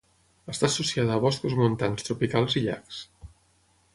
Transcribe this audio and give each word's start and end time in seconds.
Està 0.53 0.65
associada 0.71 1.13
a 1.19 1.21
boscos 1.25 1.53
montans 1.59 2.07
tropicals 2.09 2.59
i 2.61 2.65
llacs. 2.65 3.05